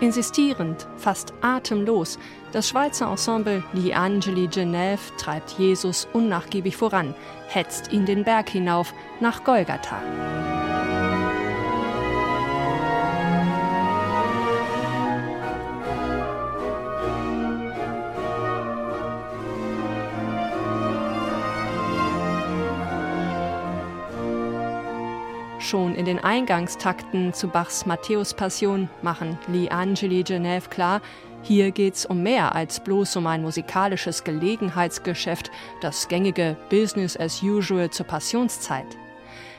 [0.00, 2.18] Insistierend, fast atemlos,
[2.52, 7.14] das Schweizer Ensemble Die Angeli Genève treibt Jesus unnachgiebig voran,
[7.48, 9.96] hetzt ihn den Berg hinauf nach Golgatha.
[25.66, 31.00] Schon in den Eingangstakten zu Bachs Matthäus-Passion machen Lee Angeli Genève klar,
[31.42, 37.90] hier geht's um mehr als bloß um ein musikalisches Gelegenheitsgeschäft, das gängige Business as usual
[37.90, 38.86] zur Passionszeit.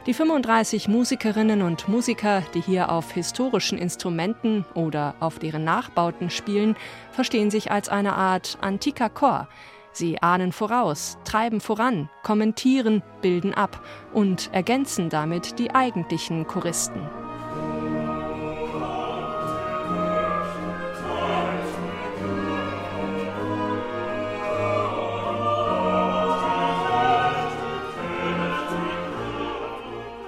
[0.06, 6.78] Die 35 Musikerinnen und Musiker, die hier auf historischen Instrumenten oder auf deren Nachbauten spielen,
[7.12, 9.50] verstehen sich als eine Art antiker Chor,
[9.98, 17.02] Sie ahnen voraus, treiben voran, kommentieren, bilden ab und ergänzen damit die eigentlichen Choristen.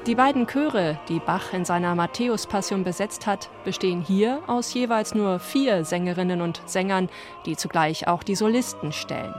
[0.07, 5.37] Die beiden Chöre, die Bach in seiner Matthäus-Passion besetzt hat, bestehen hier aus jeweils nur
[5.37, 7.07] vier Sängerinnen und Sängern,
[7.45, 9.35] die zugleich auch die Solisten stellen.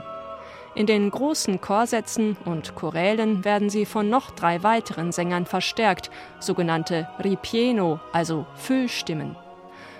[0.73, 7.09] In den großen Chorsätzen und Chorälen werden sie von noch drei weiteren Sängern verstärkt, sogenannte
[7.21, 9.35] Ripieno, also Füllstimmen.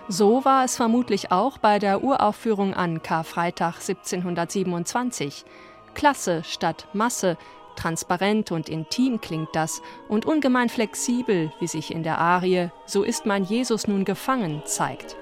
[0.07, 5.43] So war es vermutlich auch bei der Uraufführung an Karfreitag 1727.
[5.93, 7.37] Klasse statt Masse,
[7.75, 13.25] transparent und intim klingt das und ungemein flexibel, wie sich in der Arie So ist
[13.25, 15.17] mein Jesus nun gefangen zeigt.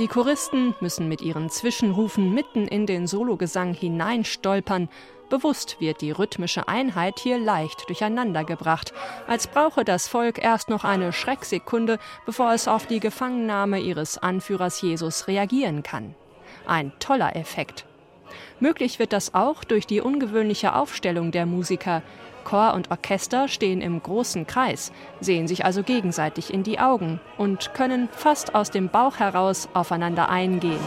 [0.00, 4.88] Die Choristen müssen mit ihren Zwischenrufen mitten in den Sologesang hineinstolpern.
[5.28, 8.94] Bewusst wird die rhythmische Einheit hier leicht durcheinandergebracht,
[9.26, 14.80] als brauche das Volk erst noch eine Schrecksekunde, bevor es auf die Gefangennahme ihres Anführers
[14.80, 16.14] Jesus reagieren kann.
[16.66, 17.84] Ein toller Effekt.
[18.58, 22.02] Möglich wird das auch durch die ungewöhnliche Aufstellung der Musiker,
[22.44, 27.74] Chor und Orchester stehen im großen Kreis, sehen sich also gegenseitig in die Augen und
[27.74, 30.80] können fast aus dem Bauch heraus aufeinander eingehen.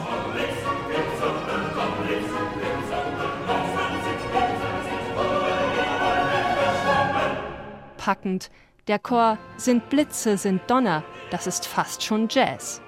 [7.98, 8.52] Packend,
[8.88, 12.82] der Chor sind Blitze, sind Donner, das ist fast schon Jazz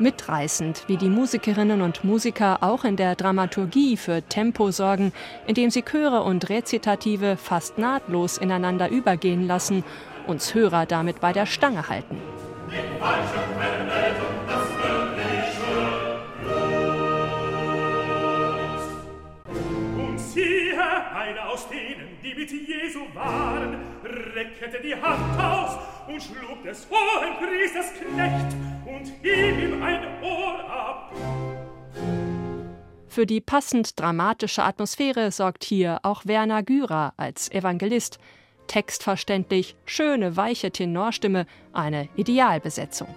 [0.00, 5.12] mitreißend, wie die Musikerinnen und Musiker auch in der Dramaturgie für Tempo sorgen,
[5.46, 9.84] indem sie Chöre und Rezitative fast nahtlos ineinander übergehen lassen,
[10.26, 12.16] uns Hörer damit bei der Stange halten.
[21.12, 23.76] Einer aus denen, die mit Jesu waren,
[24.34, 25.78] reckete die Hand aus
[26.08, 28.56] und schlug des hohen Priesters Knecht
[28.94, 31.12] und hieb ihm ein Ohr ab.
[33.08, 38.18] Für die passend dramatische Atmosphäre sorgt hier auch Werner Gürer als Evangelist.
[38.68, 43.08] Textverständlich, schöne, weiche Tenorstimme, eine Idealbesetzung.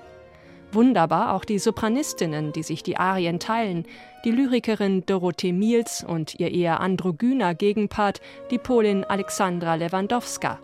[0.72, 3.86] Wunderbar auch die Sopranistinnen, die sich die Arien teilen,
[4.26, 8.20] die Lyrikerin Dorothee Miels und ihr eher androgyner Gegenpart,
[8.50, 10.60] die Polin Alexandra Lewandowska.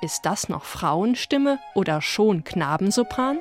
[0.00, 3.38] Ist das noch Frauenstimme oder schon Knabensopran?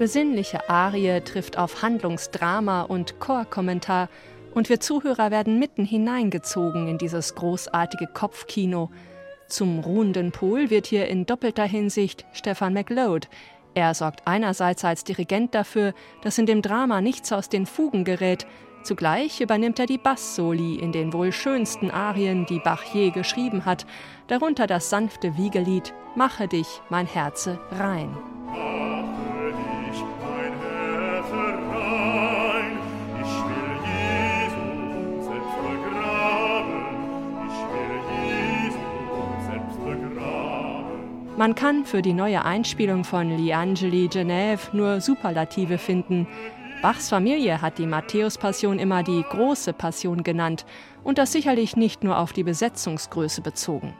[0.00, 4.08] Besinnliche Arie trifft auf Handlungsdrama und Chorkommentar
[4.54, 8.90] und wir Zuhörer werden mitten hineingezogen in dieses großartige Kopfkino.
[9.46, 13.28] Zum ruhenden Pol wird hier in doppelter Hinsicht Stefan McLeod.
[13.74, 15.92] Er sorgt einerseits als Dirigent dafür,
[16.22, 18.46] dass in dem Drama nichts aus den Fugen gerät,
[18.82, 23.84] Zugleich übernimmt er die Bass-Soli in den wohl schönsten Arien, die Bach je geschrieben hat,
[24.28, 28.16] darunter das sanfte Wiegelied Mache dich, mein Herze, rein.
[41.40, 46.28] Man kann für die neue Einspielung von Liangeli Genève nur Superlative finden.
[46.82, 50.66] Bachs Familie hat die Matthäus-Passion immer die große Passion genannt
[51.02, 53.94] und das sicherlich nicht nur auf die Besetzungsgröße bezogen.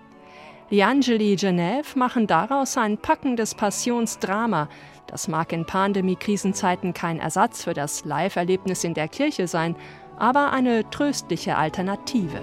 [0.70, 4.68] Die Angeli Genève machen daraus ein packendes Passionsdrama.
[5.06, 9.76] Das mag in Pandemie-Krisenzeiten kein Ersatz für das Live-Erlebnis in der Kirche sein,
[10.18, 12.42] aber eine tröstliche Alternative.